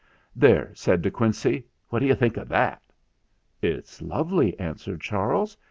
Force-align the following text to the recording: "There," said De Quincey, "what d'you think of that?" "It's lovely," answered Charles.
"There," 0.35 0.73
said 0.73 1.03
De 1.03 1.11
Quincey, 1.11 1.67
"what 1.89 1.99
d'you 1.99 2.15
think 2.15 2.35
of 2.35 2.47
that?" 2.49 2.81
"It's 3.61 4.01
lovely," 4.01 4.57
answered 4.59 4.99
Charles. 5.01 5.55